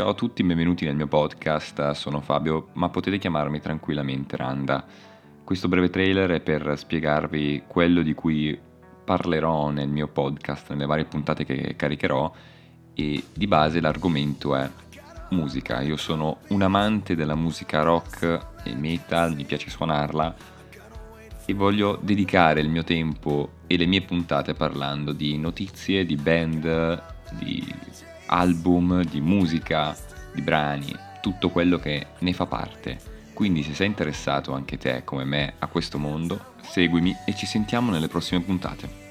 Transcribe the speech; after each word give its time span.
Ciao 0.00 0.12
a 0.12 0.14
tutti, 0.14 0.42
benvenuti 0.42 0.86
nel 0.86 0.96
mio 0.96 1.08
podcast, 1.08 1.90
sono 1.90 2.22
Fabio, 2.22 2.68
ma 2.72 2.88
potete 2.88 3.18
chiamarmi 3.18 3.60
tranquillamente 3.60 4.34
Randa. 4.34 4.82
Questo 5.44 5.68
breve 5.68 5.90
trailer 5.90 6.30
è 6.30 6.40
per 6.40 6.72
spiegarvi 6.78 7.64
quello 7.66 8.00
di 8.00 8.14
cui 8.14 8.58
parlerò 9.04 9.68
nel 9.68 9.90
mio 9.90 10.08
podcast, 10.08 10.70
nelle 10.70 10.86
varie 10.86 11.04
puntate 11.04 11.44
che 11.44 11.74
caricherò 11.76 12.32
e 12.94 13.24
di 13.30 13.46
base 13.46 13.82
l'argomento 13.82 14.56
è 14.56 14.70
musica. 15.32 15.82
Io 15.82 15.98
sono 15.98 16.38
un 16.48 16.62
amante 16.62 17.14
della 17.14 17.34
musica 17.34 17.82
rock 17.82 18.46
e 18.64 18.74
metal, 18.74 19.34
mi 19.34 19.44
piace 19.44 19.68
suonarla 19.68 20.34
e 21.44 21.52
voglio 21.52 21.98
dedicare 22.00 22.62
il 22.62 22.70
mio 22.70 22.84
tempo 22.84 23.56
e 23.66 23.76
le 23.76 23.84
mie 23.84 24.00
puntate 24.00 24.54
parlando 24.54 25.12
di 25.12 25.36
notizie, 25.36 26.06
di 26.06 26.16
band, 26.16 27.02
di 27.32 28.08
album, 28.32 29.04
di 29.04 29.20
musica, 29.20 29.96
di 30.32 30.42
brani, 30.42 30.94
tutto 31.20 31.50
quello 31.50 31.78
che 31.78 32.06
ne 32.18 32.32
fa 32.32 32.46
parte. 32.46 32.98
Quindi 33.32 33.62
se 33.62 33.74
sei 33.74 33.86
interessato 33.86 34.52
anche 34.52 34.76
te 34.76 35.02
come 35.04 35.24
me 35.24 35.54
a 35.58 35.66
questo 35.66 35.98
mondo, 35.98 36.54
seguimi 36.62 37.16
e 37.26 37.34
ci 37.34 37.46
sentiamo 37.46 37.90
nelle 37.90 38.08
prossime 38.08 38.40
puntate. 38.40 39.09